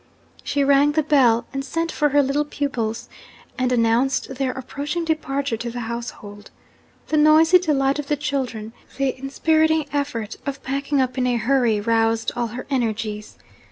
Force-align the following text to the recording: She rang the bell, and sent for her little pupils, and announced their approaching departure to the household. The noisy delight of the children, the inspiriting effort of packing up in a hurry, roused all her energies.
She 0.43 0.63
rang 0.63 0.93
the 0.93 1.03
bell, 1.03 1.45
and 1.53 1.63
sent 1.63 1.91
for 1.91 2.09
her 2.09 2.23
little 2.23 2.43
pupils, 2.43 3.07
and 3.55 3.71
announced 3.71 4.33
their 4.33 4.51
approaching 4.51 5.05
departure 5.05 5.57
to 5.57 5.69
the 5.69 5.81
household. 5.81 6.49
The 7.09 7.17
noisy 7.17 7.59
delight 7.59 7.99
of 7.99 8.07
the 8.07 8.17
children, 8.17 8.73
the 8.97 9.15
inspiriting 9.15 9.85
effort 9.93 10.37
of 10.43 10.63
packing 10.63 10.99
up 10.99 11.19
in 11.19 11.27
a 11.27 11.37
hurry, 11.37 11.79
roused 11.79 12.31
all 12.35 12.47
her 12.47 12.65
energies. 12.71 13.37